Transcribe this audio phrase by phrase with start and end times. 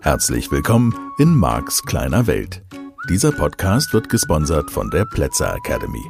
[0.00, 2.62] Herzlich willkommen in Marks kleiner Welt.
[3.10, 6.02] Dieser Podcast wird gesponsert von der Plätzer Academy.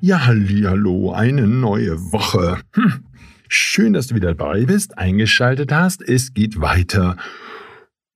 [0.00, 2.60] Ja, hallo, eine neue Woche.
[2.74, 3.04] Hm.
[3.48, 6.02] Schön, dass du wieder dabei bist, eingeschaltet hast.
[6.02, 7.16] Es geht weiter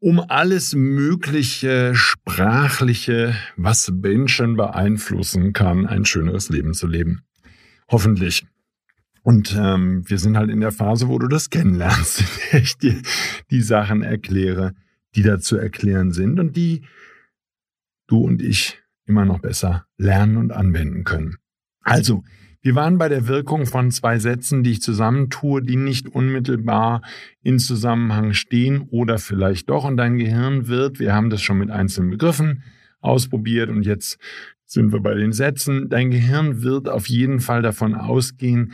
[0.01, 7.23] um alles Mögliche Sprachliche, was Menschen beeinflussen kann, ein schöneres Leben zu leben.
[7.89, 8.47] Hoffentlich.
[9.23, 12.79] Und ähm, wir sind halt in der Phase, wo du das kennenlernst, in der ich
[12.79, 13.03] dir
[13.51, 14.75] die Sachen erkläre,
[15.15, 16.83] die da zu erklären sind und die
[18.07, 21.39] du und ich immer noch besser lernen und anwenden können.
[21.81, 22.23] Also,
[22.67, 27.01] wir waren bei der Wirkung von zwei Sätzen, die ich zusammentue, die nicht unmittelbar
[27.45, 29.85] in Zusammenhang stehen oder vielleicht doch.
[29.85, 32.65] Und dein Gehirn wird, wir haben das schon mit einzelnen Begriffen
[33.01, 34.19] ausprobiert und jetzt
[34.65, 38.73] sind wir bei den Sätzen, dein Gehirn wird auf jeden Fall davon ausgehen,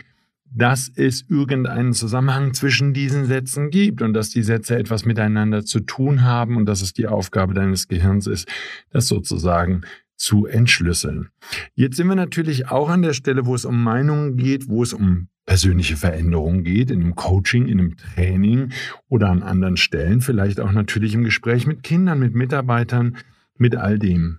[0.54, 5.80] dass es irgendeinen Zusammenhang zwischen diesen Sätzen gibt und dass die Sätze etwas miteinander zu
[5.80, 8.48] tun haben und dass es die Aufgabe deines Gehirns ist,
[8.90, 9.82] das sozusagen
[10.22, 11.30] zu entschlüsseln.
[11.74, 14.92] Jetzt sind wir natürlich auch an der Stelle, wo es um Meinungen geht, wo es
[14.92, 18.72] um persönliche Veränderungen geht, in einem Coaching, in einem Training
[19.08, 23.18] oder an anderen Stellen, vielleicht auch natürlich im Gespräch mit Kindern, mit Mitarbeitern,
[23.58, 24.38] mit all dem.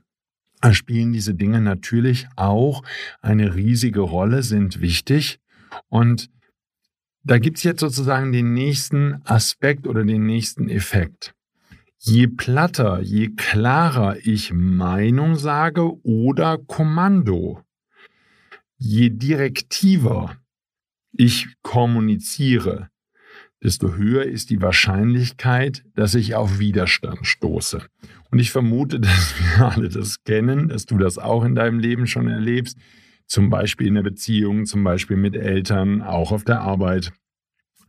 [0.62, 2.84] Da spielen diese Dinge natürlich auch
[3.22, 5.42] eine riesige Rolle, sind wichtig.
[5.90, 6.30] Und
[7.26, 11.36] da gibt es jetzt sozusagen den nächsten Aspekt oder den nächsten Effekt.
[12.06, 17.62] Je platter, je klarer ich Meinung sage oder Kommando,
[18.78, 20.36] je direktiver
[21.14, 22.90] ich kommuniziere,
[23.64, 27.86] desto höher ist die Wahrscheinlichkeit, dass ich auf Widerstand stoße.
[28.32, 32.06] Und ich vermute, dass wir alle das kennen, dass du das auch in deinem Leben
[32.06, 32.78] schon erlebst
[33.28, 37.14] zum Beispiel in der Beziehung, zum Beispiel mit Eltern, auch auf der Arbeit.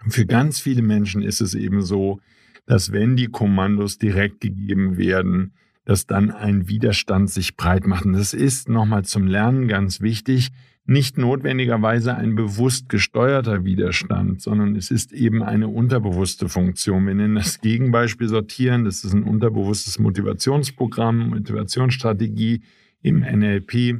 [0.09, 2.21] Für ganz viele Menschen ist es eben so,
[2.67, 5.53] dass wenn die Kommandos direkt gegeben werden,
[5.85, 8.07] dass dann ein Widerstand sich breit macht.
[8.07, 10.51] Und das ist nochmal zum Lernen ganz wichtig,
[10.87, 17.07] nicht notwendigerweise ein bewusst gesteuerter Widerstand, sondern es ist eben eine unterbewusste Funktion.
[17.07, 18.85] Wir nennen das Gegenbeispiel sortieren.
[18.85, 22.63] Das ist ein unterbewusstes Motivationsprogramm, Motivationsstrategie
[23.01, 23.99] im NLP.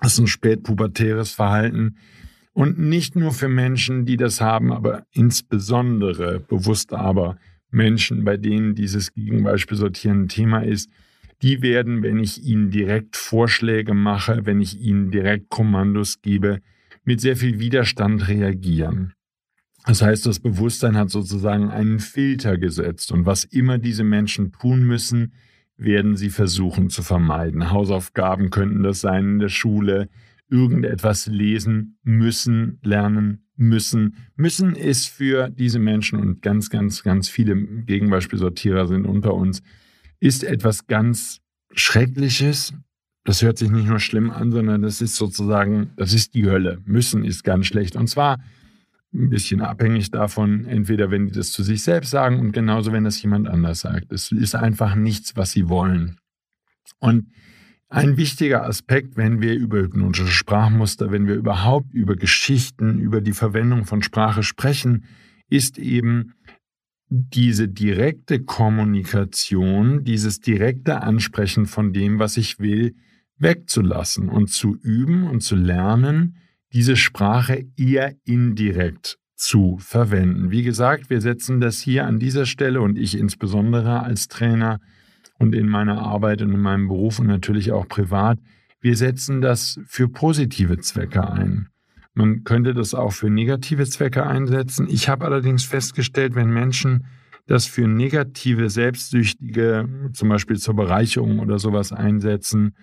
[0.00, 1.96] Das ist ein spätpubertäres Verhalten.
[2.52, 7.38] Und nicht nur für Menschen, die das haben, aber insbesondere, bewusst aber,
[7.72, 10.90] Menschen, bei denen dieses Gegenbeispiel sortieren Thema ist,
[11.42, 16.60] die werden, wenn ich ihnen direkt Vorschläge mache, wenn ich ihnen direkt Kommandos gebe,
[17.04, 19.14] mit sehr viel Widerstand reagieren.
[19.84, 24.84] Das heißt, das Bewusstsein hat sozusagen einen Filter gesetzt und was immer diese Menschen tun
[24.84, 25.32] müssen,
[25.76, 27.72] werden sie versuchen zu vermeiden.
[27.72, 30.08] Hausaufgaben könnten das sein in der Schule,
[30.52, 34.16] irgendetwas lesen müssen, lernen müssen.
[34.36, 39.62] Müssen ist für diese Menschen und ganz, ganz, ganz viele Gegenbeispielsortierer sind unter uns,
[40.20, 41.40] ist etwas ganz
[41.74, 42.74] Schreckliches.
[43.24, 46.82] Das hört sich nicht nur schlimm an, sondern das ist sozusagen, das ist die Hölle.
[46.84, 47.96] Müssen ist ganz schlecht.
[47.96, 48.38] Und zwar
[49.14, 53.04] ein bisschen abhängig davon, entweder wenn die das zu sich selbst sagen und genauso, wenn
[53.04, 54.12] das jemand anders sagt.
[54.12, 56.18] Es ist einfach nichts, was sie wollen.
[56.98, 57.28] Und
[57.92, 63.34] ein wichtiger Aspekt, wenn wir über hypnotische Sprachmuster, wenn wir überhaupt über Geschichten, über die
[63.34, 65.04] Verwendung von Sprache sprechen,
[65.50, 66.32] ist eben
[67.10, 72.94] diese direkte Kommunikation, dieses direkte Ansprechen von dem, was ich will,
[73.36, 76.38] wegzulassen und zu üben und zu lernen,
[76.72, 80.50] diese Sprache eher indirekt zu verwenden.
[80.50, 84.80] Wie gesagt, wir setzen das hier an dieser Stelle und ich insbesondere als Trainer
[85.38, 88.38] und in meiner Arbeit und in meinem Beruf und natürlich auch privat,
[88.80, 91.68] wir setzen das für positive Zwecke ein.
[92.14, 94.86] Man könnte das auch für negative Zwecke einsetzen.
[94.88, 97.06] Ich habe allerdings festgestellt, wenn Menschen
[97.46, 102.74] das für negative, selbstsüchtige, zum Beispiel zur Bereicherung oder sowas einsetzen,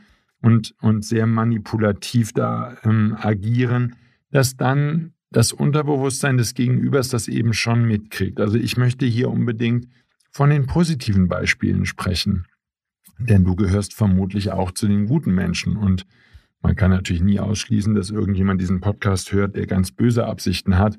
[0.41, 3.95] und, und sehr manipulativ da ähm, agieren,
[4.31, 8.39] dass dann das Unterbewusstsein des Gegenübers das eben schon mitkriegt.
[8.39, 9.87] Also ich möchte hier unbedingt
[10.31, 12.45] von den positiven Beispielen sprechen.
[13.17, 15.75] Denn du gehörst vermutlich auch zu den guten Menschen.
[15.75, 16.05] Und
[16.61, 20.97] man kann natürlich nie ausschließen, dass irgendjemand diesen Podcast hört, der ganz böse Absichten hat.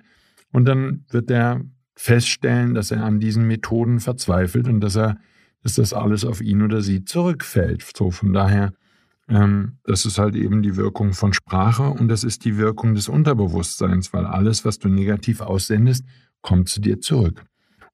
[0.52, 1.62] Und dann wird er
[1.94, 5.18] feststellen, dass er an diesen Methoden verzweifelt und dass er,
[5.62, 7.84] dass das alles auf ihn oder sie zurückfällt.
[7.96, 8.72] So von daher
[9.28, 13.08] ähm, das ist halt eben die Wirkung von Sprache und das ist die Wirkung des
[13.08, 16.04] Unterbewusstseins, weil alles, was du negativ aussendest,
[16.42, 17.44] kommt zu dir zurück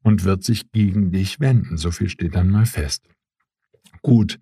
[0.07, 1.77] und wird sich gegen dich wenden.
[1.77, 3.09] So viel steht dann mal fest.
[4.03, 4.39] Gut.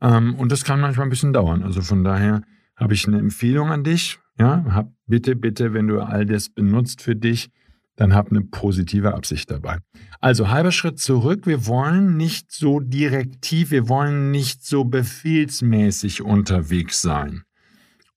[0.00, 1.62] Ähm, und das kann manchmal ein bisschen dauern.
[1.62, 2.42] Also von daher
[2.74, 4.18] habe ich eine Empfehlung an dich.
[4.40, 7.50] Ja, hab bitte, bitte, wenn du all das benutzt für dich,
[7.94, 9.78] dann hab eine positive Absicht dabei.
[10.20, 11.46] Also halber Schritt zurück.
[11.46, 17.44] Wir wollen nicht so direktiv, wir wollen nicht so befehlsmäßig unterwegs sein.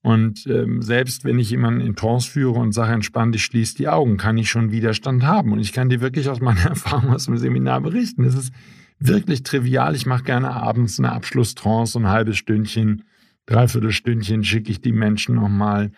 [0.04, 3.88] Und ähm, selbst wenn ich jemanden in Trance führe und sage, entspann dich, schließ die
[3.88, 5.52] Augen, kann ich schon Widerstand haben.
[5.52, 8.24] Und ich kann dir wirklich aus meiner Erfahrung aus dem Seminar berichten.
[8.24, 8.54] Es ist
[9.00, 9.96] wirklich trivial.
[9.96, 13.04] Ich mache gerne abends eine Abschlusstrance, ein halbes Stündchen,
[13.46, 15.92] dreiviertel Stündchen schicke ich die Menschen nochmal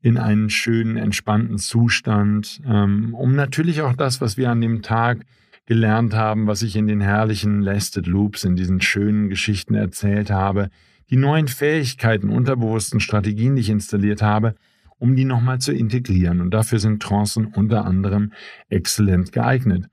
[0.00, 5.24] in einen schönen, entspannten Zustand, ähm, um natürlich auch das, was wir an dem Tag
[5.66, 10.68] gelernt haben, was ich in den herrlichen Lasted Loops, in diesen schönen Geschichten erzählt habe,
[11.10, 14.54] die neuen Fähigkeiten, unterbewussten Strategien, die ich installiert habe,
[14.98, 16.40] um die nochmal zu integrieren.
[16.40, 18.32] Und dafür sind Trancen unter anderem
[18.68, 19.86] exzellent geeignet.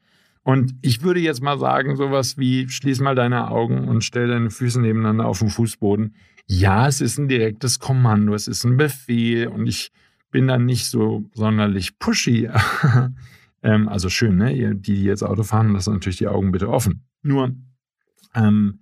[0.43, 4.49] Und ich würde jetzt mal sagen, sowas wie, schließ mal deine Augen und stell deine
[4.49, 6.15] Füße nebeneinander auf den Fußboden.
[6.47, 9.91] Ja, es ist ein direktes Kommando, es ist ein Befehl und ich
[10.31, 12.49] bin dann nicht so sonderlich pushy.
[13.63, 14.53] ähm, also schön, ne?
[14.53, 17.03] Die, die jetzt Auto fahren, lassen natürlich die Augen bitte offen.
[17.21, 17.55] Nur,
[18.33, 18.79] ähm,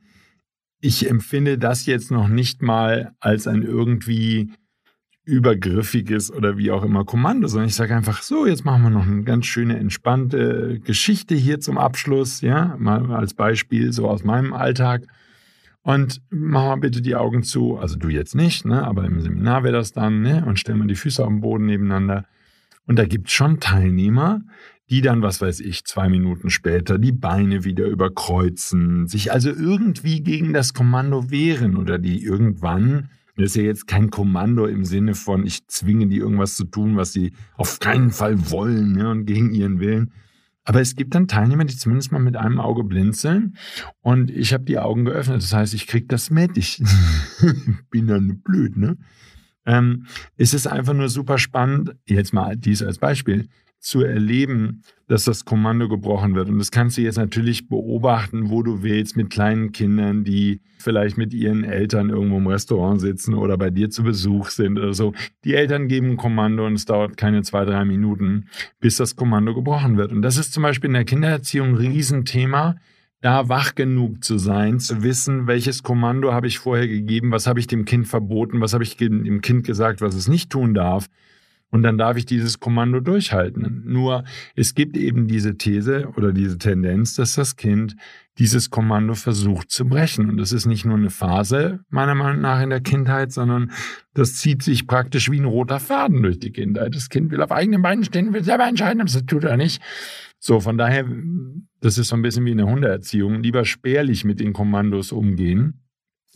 [0.82, 4.52] ich empfinde das jetzt noch nicht mal als ein irgendwie
[5.26, 9.06] übergriffiges oder wie auch immer Kommando, sondern ich sage einfach so, jetzt machen wir noch
[9.06, 14.54] eine ganz schöne entspannte Geschichte hier zum Abschluss, ja, mal als Beispiel so aus meinem
[14.54, 15.04] Alltag.
[15.82, 19.64] Und mach mal bitte die Augen zu, also du jetzt nicht, ne, aber im Seminar
[19.64, 22.26] wäre das dann, ne, und stell mal die Füße auf den Boden nebeneinander.
[22.90, 24.42] Und da gibt es schon Teilnehmer,
[24.90, 30.24] die dann, was weiß ich, zwei Minuten später die Beine wieder überkreuzen, sich also irgendwie
[30.24, 35.14] gegen das Kommando wehren oder die irgendwann, das ist ja jetzt kein Kommando im Sinne
[35.14, 39.28] von, ich zwinge die irgendwas zu tun, was sie auf keinen Fall wollen ja, und
[39.28, 40.12] gegen ihren Willen.
[40.64, 43.56] Aber es gibt dann Teilnehmer, die zumindest mal mit einem Auge blinzeln
[44.02, 45.44] und ich habe die Augen geöffnet.
[45.44, 46.58] Das heißt, ich kriege das mit.
[46.58, 46.82] Ich
[47.92, 48.98] bin dann blöd, ne?
[49.66, 50.06] Ähm,
[50.38, 53.48] es ist einfach nur super spannend, jetzt mal dies als Beispiel,
[53.80, 56.50] zu erleben, dass das Kommando gebrochen wird.
[56.50, 61.18] Und das kannst du jetzt natürlich beobachten, wo du willst, mit kleinen Kindern, die vielleicht
[61.18, 65.14] mit ihren Eltern irgendwo im Restaurant sitzen oder bei dir zu Besuch sind oder so.
[65.46, 69.56] Die Eltern geben ein Kommando und es dauert keine zwei, drei Minuten, bis das Kommando
[69.56, 70.12] gebrochen wird.
[70.12, 72.76] Und das ist zum Beispiel in der Kindererziehung ein Riesenthema,
[73.22, 77.60] da wach genug zu sein, zu wissen, welches Kommando habe ich vorher gegeben, was habe
[77.60, 81.08] ich dem Kind verboten, was habe ich dem Kind gesagt, was es nicht tun darf.
[81.72, 83.84] Und dann darf ich dieses Kommando durchhalten.
[83.86, 84.24] Nur
[84.56, 87.96] es gibt eben diese These oder diese Tendenz, dass das Kind
[88.40, 90.30] dieses Kommando versucht zu brechen.
[90.30, 93.72] Und das ist nicht nur eine Phase, meiner Meinung nach, in der Kindheit, sondern
[94.16, 96.96] das zieht sich praktisch wie ein roter Faden durch die Kindheit.
[96.96, 99.58] Das Kind will auf eigenen Beinen stehen, will selber entscheiden, ob es das tut oder
[99.58, 99.80] nicht.
[100.40, 101.06] So, von daher,
[101.82, 103.44] das ist so ein bisschen wie eine Hundeerziehung.
[103.44, 105.82] Lieber spärlich mit den Kommandos umgehen,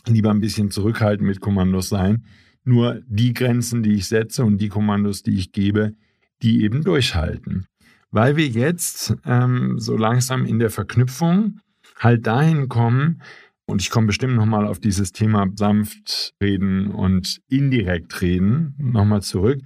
[0.06, 2.26] lieber ein bisschen zurückhaltend mit Kommandos sein
[2.66, 5.94] nur die Grenzen, die ich setze und die Kommandos, die ich gebe,
[6.42, 7.66] die eben durchhalten.
[8.12, 11.60] Weil wir jetzt ähm, so langsam in der Verknüpfung
[11.98, 13.22] halt dahin kommen,
[13.66, 19.62] und ich komme bestimmt nochmal auf dieses Thema sanft reden und indirekt reden nochmal zurück.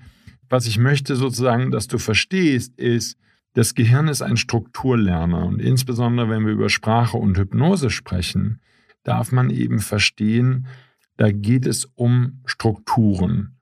[0.50, 3.18] Was ich möchte sozusagen, dass du verstehst, ist,
[3.58, 8.62] das Gehirn ist ein Strukturlerner und insbesondere wenn wir über Sprache und Hypnose sprechen,
[9.02, 10.68] darf man eben verstehen,
[11.16, 13.58] da geht es um Strukturen.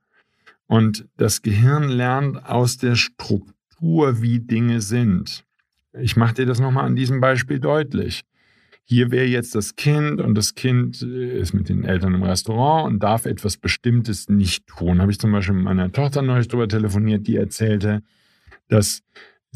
[0.66, 5.46] Und das Gehirn lernt aus der Struktur, wie Dinge sind.
[5.94, 8.20] Ich mache dir das nochmal an diesem Beispiel deutlich.
[8.84, 12.86] Hier wäre jetzt das Kind und das Kind äh, ist mit den Eltern im Restaurant
[12.92, 15.00] und darf etwas Bestimmtes nicht tun.
[15.00, 18.02] Habe ich zum Beispiel mit meiner Tochter neulich darüber telefoniert, die erzählte,
[18.68, 19.02] dass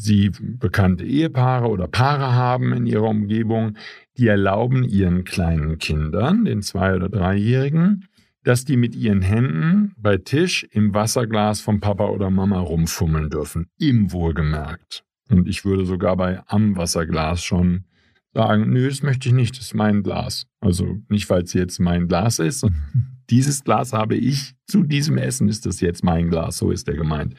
[0.01, 3.77] sie bekannte Ehepaare oder Paare haben in ihrer Umgebung,
[4.17, 8.05] die erlauben ihren kleinen Kindern, den zwei- oder dreijährigen,
[8.43, 13.67] dass die mit ihren Händen bei Tisch im Wasserglas von Papa oder Mama rumfummeln dürfen.
[13.79, 15.03] Im Wohlgemerkt.
[15.29, 17.85] Und ich würde sogar bei am Wasserglas schon
[18.33, 20.47] sagen, nö, das möchte ich nicht, das ist mein Glas.
[20.59, 22.65] Also nicht, weil es jetzt mein Glas ist.
[23.29, 26.95] Dieses Glas habe ich, zu diesem Essen ist das jetzt mein Glas, so ist der
[26.95, 27.35] gemeint.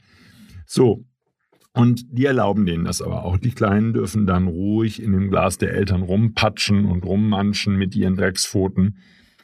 [0.64, 1.04] So,
[1.74, 3.38] und die erlauben denen das aber auch.
[3.38, 8.16] Die Kleinen dürfen dann ruhig in dem Glas der Eltern rumpatschen und rummanschen mit ihren
[8.16, 8.98] Dreckspfoten.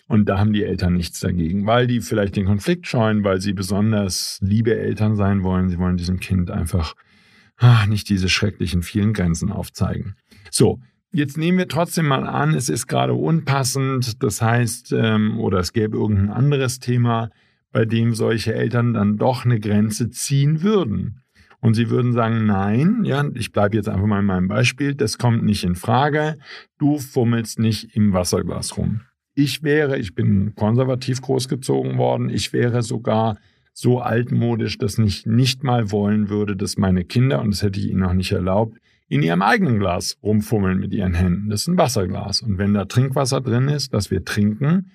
[0.08, 3.52] Und da haben die Eltern nichts dagegen, weil die vielleicht den Konflikt scheuen, weil sie
[3.52, 5.68] besonders liebe Eltern sein wollen.
[5.68, 6.94] Sie wollen diesem Kind einfach
[7.56, 10.14] ach, nicht diese schrecklichen vielen Grenzen aufzeigen.
[10.50, 10.80] So,
[11.10, 15.72] Jetzt nehmen wir trotzdem mal an, es ist gerade unpassend, das heißt, ähm, oder es
[15.72, 17.30] gäbe irgendein anderes Thema,
[17.72, 21.22] bei dem solche Eltern dann doch eine Grenze ziehen würden
[21.60, 25.18] und sie würden sagen, nein, ja, ich bleibe jetzt einfach mal in meinem Beispiel, das
[25.18, 26.36] kommt nicht in Frage,
[26.78, 29.02] du fummelst nicht im Wasserglas rum.
[29.34, 33.38] Ich wäre, ich bin konservativ großgezogen worden, ich wäre sogar
[33.72, 37.88] so altmodisch, dass ich nicht mal wollen würde, dass meine Kinder, und das hätte ich
[37.88, 41.48] ihnen auch nicht erlaubt, in ihrem eigenen Glas rumfummeln mit ihren Händen.
[41.48, 42.42] Das ist ein Wasserglas.
[42.42, 44.90] Und wenn da Trinkwasser drin ist, das wir trinken,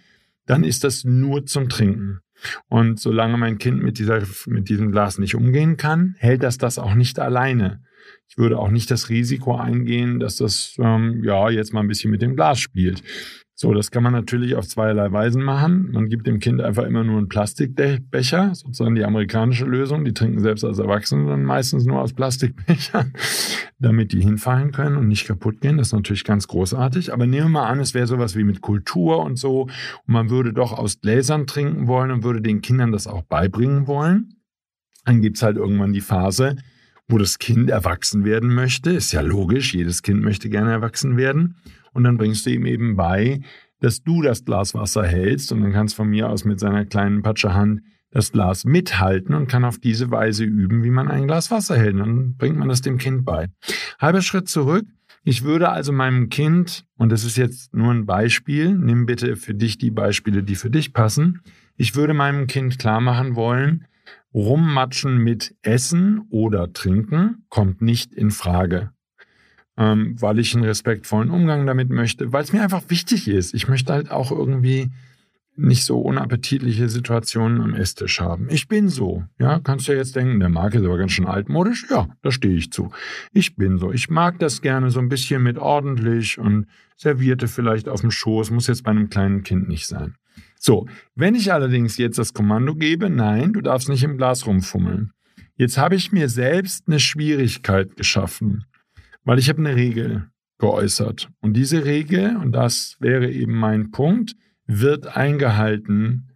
[0.46, 2.20] dann ist das nur zum Trinken.
[2.70, 6.80] Und solange mein Kind mit, dieser, mit diesem Glas nicht umgehen kann, hält das das
[6.80, 7.82] auch nicht alleine.
[8.30, 12.12] Ich würde auch nicht das Risiko eingehen, dass das ähm, ja jetzt mal ein bisschen
[12.12, 13.04] mit dem Glas spielt.
[13.56, 15.92] So, das kann man natürlich auf zweierlei Weisen machen.
[15.92, 20.06] Man gibt dem Kind einfach immer nur einen Plastikbecher, sozusagen die amerikanische Lösung.
[20.06, 23.14] Die trinken selbst als Erwachsene dann meistens nur aus Plastikbechern,
[23.80, 25.78] damit die hinfallen können und nicht kaputt gehen.
[25.78, 27.14] Das ist natürlich ganz großartig.
[27.14, 29.62] Aber nehmen wir mal an, es wäre sowas wie mit Kultur und so.
[29.62, 29.72] Und
[30.08, 34.34] man würde doch aus Gläsern trinken wollen und würde den Kindern das auch beibringen wollen.
[35.06, 36.56] Dann gibt es halt irgendwann die Phase,
[37.08, 38.90] wo das Kind erwachsen werden möchte.
[38.90, 41.58] Ist ja logisch, jedes Kind möchte gerne erwachsen werden.
[41.94, 43.42] Und dann bringst du ihm eben bei,
[43.80, 47.22] dass du das Glas Wasser hältst und dann kannst von mir aus mit seiner kleinen
[47.22, 47.82] Patschehand
[48.12, 51.96] das Glas mithalten und kann auf diese Weise üben, wie man ein Glas Wasser hält.
[51.96, 53.48] Und dann bringt man das dem Kind bei.
[54.00, 54.86] Halber Schritt zurück.
[55.26, 59.54] Ich würde also meinem Kind, und das ist jetzt nur ein Beispiel, nimm bitte für
[59.54, 61.42] dich die Beispiele, die für dich passen.
[61.76, 63.86] Ich würde meinem Kind klar machen wollen,
[64.34, 68.92] rummatschen mit Essen oder Trinken kommt nicht in Frage
[69.78, 73.54] ähm, weil ich einen respektvollen Umgang damit möchte, weil es mir einfach wichtig ist.
[73.54, 74.92] Ich möchte halt auch irgendwie
[75.56, 78.48] nicht so unappetitliche Situationen am Esstisch haben.
[78.50, 79.24] Ich bin so.
[79.40, 81.86] Ja, kannst du ja jetzt denken, der Marc ist aber ganz schön altmodisch.
[81.90, 82.92] Ja, da stehe ich zu.
[83.34, 83.92] Ich bin so.
[83.92, 86.66] Ich mag das gerne so ein bisschen mit ordentlich und
[86.96, 88.50] servierte vielleicht auf dem Schoß.
[88.50, 90.16] Muss jetzt bei einem kleinen Kind nicht sein.
[90.60, 95.12] So, wenn ich allerdings jetzt das Kommando gebe, nein, du darfst nicht im Glas rumfummeln.
[95.56, 98.66] Jetzt habe ich mir selbst eine Schwierigkeit geschaffen.
[99.24, 101.30] Weil ich habe eine Regel geäußert.
[101.42, 106.32] Und diese Regel, und das wäre eben mein Punkt, wird eingehalten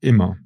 [0.00, 0.38] immer.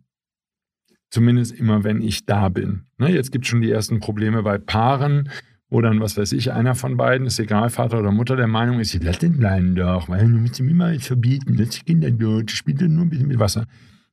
[1.10, 2.84] Zumindest immer, wenn ich da bin.
[2.98, 5.30] Ne, jetzt gibt es schon die ersten Probleme bei Paaren,
[5.70, 8.80] wo dann, was weiß ich, einer von beiden, ist egal, Vater oder Mutter, der Meinung
[8.80, 12.50] ist, lass den Kleinen doch, weil du musst ihm immer verbieten, lass die Kinder dort,
[12.50, 13.66] spielt nur ein bisschen mit Wasser.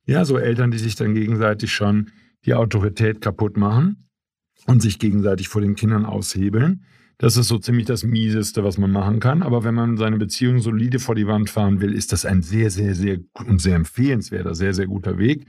[0.04, 2.10] Ja, so Eltern, die sich dann gegenseitig schon
[2.44, 4.08] die Autorität kaputt machen
[4.66, 6.84] und sich gegenseitig vor den Kindern aushebeln.
[7.18, 9.42] Das ist so ziemlich das Mieseste, was man machen kann.
[9.42, 12.70] Aber wenn man seine Beziehung solide vor die Wand fahren will, ist das ein sehr,
[12.70, 15.46] sehr, sehr und sehr empfehlenswerter, sehr, sehr guter Weg.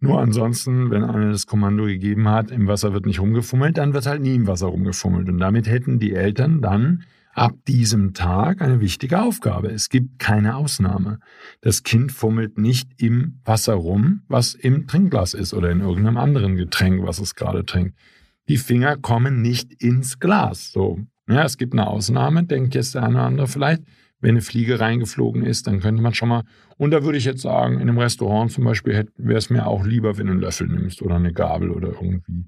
[0.00, 4.06] Nur ansonsten, wenn einer das Kommando gegeben hat, im Wasser wird nicht rumgefummelt, dann wird
[4.06, 5.28] halt nie im Wasser rumgefummelt.
[5.28, 9.68] Und damit hätten die Eltern dann ab diesem Tag eine wichtige Aufgabe.
[9.68, 11.20] Es gibt keine Ausnahme.
[11.60, 16.56] Das Kind fummelt nicht im Wasser rum, was im Trinkglas ist oder in irgendeinem anderen
[16.56, 17.94] Getränk, was es gerade trinkt
[18.48, 20.72] die Finger kommen nicht ins Glas.
[20.72, 23.82] So, ja, es gibt eine Ausnahme, denkt jetzt der eine oder andere vielleicht.
[24.20, 26.44] Wenn eine Fliege reingeflogen ist, dann könnte man schon mal,
[26.78, 29.84] und da würde ich jetzt sagen, in einem Restaurant zum Beispiel wäre es mir auch
[29.84, 32.46] lieber, wenn du einen Löffel nimmst oder eine Gabel oder irgendwie.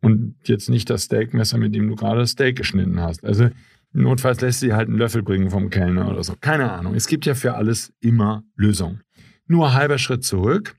[0.00, 3.24] Und jetzt nicht das Steakmesser, mit dem du gerade das Steak geschnitten hast.
[3.24, 3.50] Also
[3.92, 6.34] notfalls lässt sie halt einen Löffel bringen vom Kellner oder so.
[6.40, 6.94] Keine Ahnung.
[6.94, 9.02] Es gibt ja für alles immer Lösungen.
[9.46, 10.76] Nur halber Schritt zurück.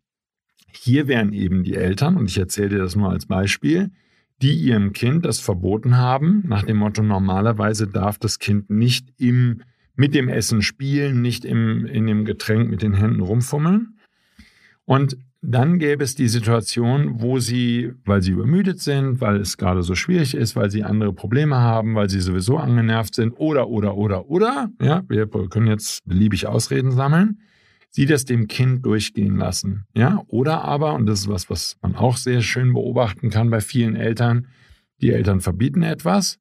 [0.71, 3.91] Hier wären eben die Eltern, und ich erzähle dir das nur als Beispiel,
[4.41, 9.61] die ihrem Kind das verboten haben, nach dem Motto, normalerweise darf das Kind nicht im,
[9.95, 13.97] mit dem Essen spielen, nicht im, in dem Getränk mit den Händen rumfummeln.
[14.85, 19.83] Und dann gäbe es die Situation, wo sie, weil sie übermüdet sind, weil es gerade
[19.83, 23.97] so schwierig ist, weil sie andere Probleme haben, weil sie sowieso angenervt sind oder, oder,
[23.97, 27.39] oder, oder, ja, wir können jetzt beliebig Ausreden sammeln,
[27.93, 29.85] sie das dem Kind durchgehen lassen.
[29.95, 33.61] Ja, oder aber, und das ist was, was man auch sehr schön beobachten kann bei
[33.61, 34.47] vielen Eltern,
[34.99, 36.39] die Eltern verbieten etwas,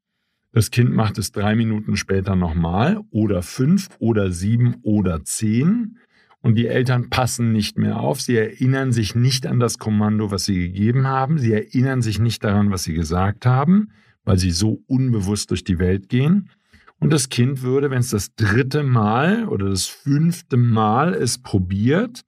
[0.53, 5.99] das Kind macht es drei Minuten später nochmal oder fünf oder sieben oder zehn
[6.41, 8.21] und die Eltern passen nicht mehr auf.
[8.21, 11.39] Sie erinnern sich nicht an das Kommando, was sie gegeben haben.
[11.39, 13.93] Sie erinnern sich nicht daran, was sie gesagt haben,
[14.25, 16.51] weil sie so unbewusst durch die Welt gehen.
[17.03, 22.23] Und das Kind würde, wenn es das dritte Mal oder das fünfte Mal es probiert,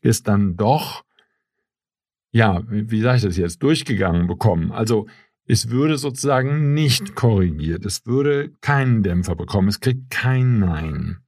[0.00, 1.04] es dann doch,
[2.32, 4.72] ja, wie sage ich das jetzt, durchgegangen bekommen.
[4.72, 5.06] Also
[5.46, 7.86] es würde sozusagen nicht korrigiert.
[7.86, 9.68] Es würde keinen Dämpfer bekommen.
[9.68, 11.18] Es kriegt kein Nein.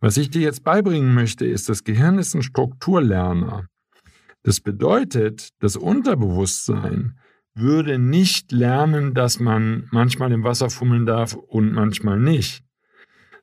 [0.00, 3.68] Was ich dir jetzt beibringen möchte, ist, das Gehirn ist ein Strukturlerner.
[4.42, 7.18] Das bedeutet, das Unterbewusstsein
[7.54, 12.62] würde nicht lernen, dass man manchmal im Wasser fummeln darf und manchmal nicht,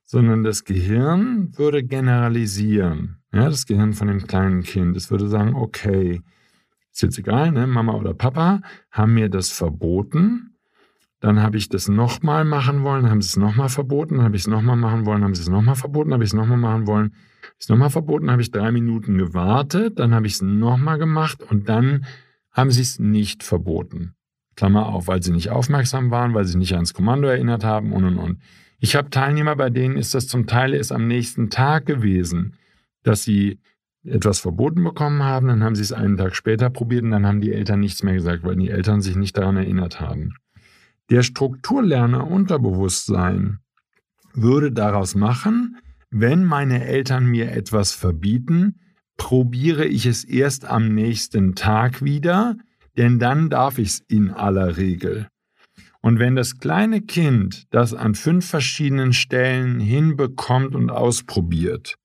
[0.06, 3.18] sondern das Gehirn würde generalisieren.
[3.34, 4.96] Ja, das Gehirn von dem kleinen Kind.
[4.96, 6.22] Es würde sagen, okay,
[6.92, 7.68] ist jetzt egal, ne?
[7.68, 10.56] Mama oder Papa haben mir das verboten.
[11.20, 14.48] Dann habe ich das nochmal machen wollen, haben sie es nochmal verboten, habe ich es
[14.48, 17.16] nochmal machen wollen, haben sie es nochmal verboten, habe ich es nochmal machen wollen,
[17.58, 21.68] ist nochmal verboten, habe ich drei Minuten gewartet, dann habe ich es nochmal gemacht und
[21.68, 22.06] dann
[22.56, 24.16] haben sie es nicht verboten.
[24.56, 28.06] Klammer auf, weil sie nicht aufmerksam waren, weil sie nicht ans Kommando erinnert haben und
[28.06, 28.42] und und.
[28.80, 32.56] Ich habe Teilnehmer, bei denen ist das zum Teil erst am nächsten Tag gewesen,
[33.04, 33.60] dass sie
[34.06, 37.42] etwas verboten bekommen haben, dann haben sie es einen Tag später probiert und dann haben
[37.42, 40.36] die Eltern nichts mehr gesagt, weil die Eltern sich nicht daran erinnert haben.
[41.10, 43.60] Der Strukturlerner Unterbewusstsein
[44.34, 45.78] würde daraus machen,
[46.10, 48.80] wenn meine Eltern mir etwas verbieten,
[49.18, 52.58] probiere ich es erst am nächsten Tag wieder,
[52.98, 55.28] denn dann darf ich es in aller Regel.
[56.02, 61.96] Und wenn das kleine Kind das an fünf verschiedenen Stellen hinbekommt und ausprobiert,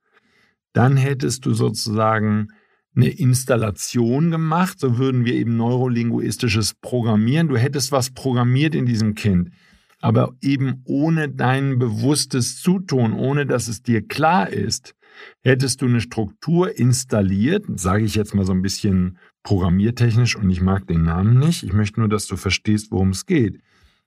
[0.72, 2.48] dann hättest du sozusagen
[2.96, 7.48] eine Installation gemacht, so würden wir eben neurolinguistisches Programmieren.
[7.48, 9.50] Du hättest was programmiert in diesem Kind,
[10.00, 14.94] aber eben ohne dein bewusstes Zutun, ohne dass es dir klar ist,
[15.42, 20.60] hättest du eine Struktur installiert, sage ich jetzt mal so ein bisschen programmiertechnisch und ich
[20.60, 23.60] mag den Namen nicht, ich möchte nur, dass du verstehst, worum es geht.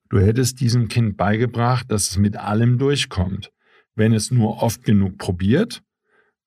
[0.10, 3.52] Du hättest diesem Kind beigebracht, dass es mit allem durchkommt.
[3.96, 5.82] Wenn es nur oft genug probiert,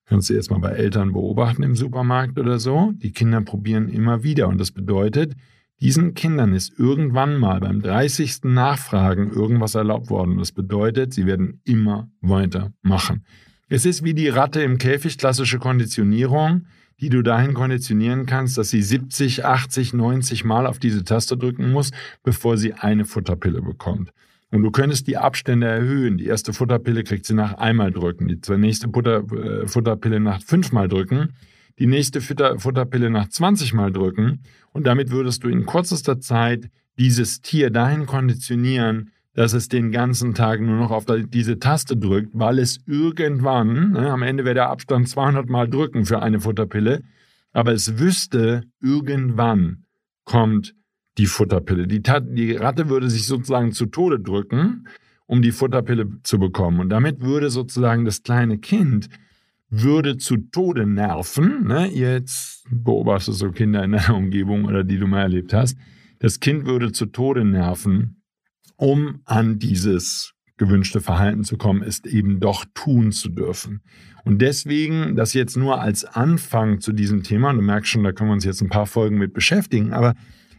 [0.06, 4.22] kannst du jetzt mal bei Eltern beobachten im Supermarkt oder so, die Kinder probieren immer
[4.22, 5.34] wieder und das bedeutet,
[5.80, 8.44] diesen Kindern ist irgendwann mal beim 30.
[8.44, 10.38] Nachfragen irgendwas erlaubt worden.
[10.38, 13.26] Das bedeutet, sie werden immer weiter machen.
[13.68, 16.66] Es ist wie die Ratte im Käfig, klassische Konditionierung,
[17.00, 21.72] die du dahin konditionieren kannst, dass sie 70, 80, 90 Mal auf diese Taste drücken
[21.72, 21.90] muss,
[22.22, 24.12] bevor sie eine Futterpille bekommt.
[24.52, 26.16] Und du könntest die Abstände erhöhen.
[26.16, 30.86] Die erste Futterpille kriegt sie nach einmal drücken, die nächste Futter, äh, Futterpille nach fünfmal
[30.86, 31.32] drücken,
[31.80, 34.42] die nächste Futter, Futterpille nach 20 Mal drücken.
[34.72, 40.32] Und damit würdest du in kürzester Zeit dieses Tier dahin konditionieren, dass es den ganzen
[40.32, 44.70] Tag nur noch auf diese Taste drückt, weil es irgendwann, ne, am Ende wäre der
[44.70, 47.02] Abstand 200 Mal drücken für eine Futterpille,
[47.52, 49.84] aber es wüsste, irgendwann
[50.24, 50.74] kommt
[51.18, 51.86] die Futterpille.
[51.86, 54.88] Die, die Ratte würde sich sozusagen zu Tode drücken,
[55.26, 56.80] um die Futterpille zu bekommen.
[56.80, 59.10] Und damit würde sozusagen das kleine Kind
[59.68, 61.66] würde zu Tode nerven.
[61.66, 61.88] Ne?
[61.92, 65.76] Jetzt beobachtest du Kinder in deiner Umgebung oder die du mal erlebt hast.
[66.20, 68.22] Das Kind würde zu Tode nerven,
[68.76, 73.82] um an dieses gewünschte Verhalten zu kommen, ist eben doch tun zu dürfen.
[74.24, 78.30] Und deswegen, das jetzt nur als Anfang zu diesem Thema, du merkst schon, da können
[78.30, 80.14] wir uns jetzt ein paar Folgen mit beschäftigen, aber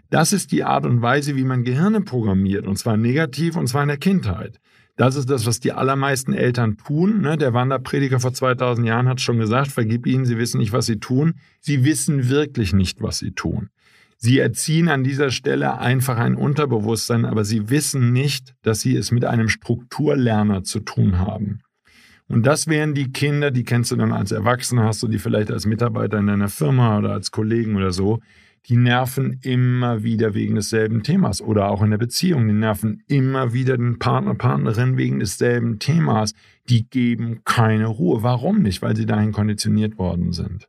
[0.10, 3.82] das ist die Art und Weise, wie man Gehirne programmiert, und zwar negativ, und zwar
[3.82, 4.60] in der Kindheit.
[4.96, 7.22] Das ist das, was die allermeisten Eltern tun.
[7.22, 7.38] Ne?
[7.38, 11.00] Der Wanderprediger vor 2000 Jahren hat schon gesagt, vergib ihnen, sie wissen nicht, was sie
[11.00, 11.36] tun.
[11.60, 13.70] Sie wissen wirklich nicht, was sie tun.
[14.18, 19.12] Sie erziehen an dieser Stelle einfach ein Unterbewusstsein, aber sie wissen nicht, dass sie es
[19.12, 21.60] mit einem Strukturlerner zu tun haben.
[22.28, 25.52] Und das wären die Kinder, die kennst du dann als Erwachsener, hast du die vielleicht
[25.52, 28.20] als Mitarbeiter in deiner Firma oder als Kollegen oder so.
[28.66, 32.48] Die nerven immer wieder wegen desselben Themas oder auch in der Beziehung.
[32.48, 36.34] Die nerven immer wieder den Partner, Partnerin wegen desselben Themas.
[36.68, 38.24] Die geben keine Ruhe.
[38.24, 38.82] Warum nicht?
[38.82, 40.68] Weil sie dahin konditioniert worden sind.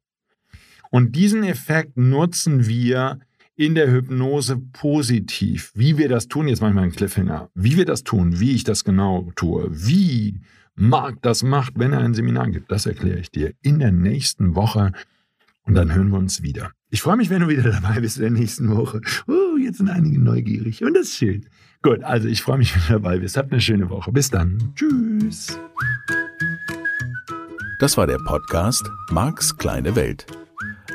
[0.91, 3.19] Und diesen Effekt nutzen wir
[3.59, 5.73] in der Hypnose positiv.
[5.75, 7.51] Wie wir das tun, jetzt mache ich mal einen Cliffhanger.
[7.55, 10.40] Wie wir das tun, wie ich das genau tue, wie
[10.77, 14.55] Marc das macht, wenn er ein Seminar gibt, das erkläre ich dir in der nächsten
[14.55, 14.92] Woche.
[15.64, 16.71] Und dann hören wir uns wieder.
[16.88, 19.01] Ich freue mich, wenn du wieder dabei bist in der nächsten Woche.
[19.27, 21.44] Oh, jetzt sind einige neugierig und das ist schön.
[21.83, 23.37] Gut, also ich freue mich, wenn du dabei bist.
[23.37, 24.12] Habt eine schöne Woche.
[24.12, 24.73] Bis dann.
[24.77, 25.59] Tschüss.
[27.81, 30.27] Das war der Podcast Marks kleine Welt.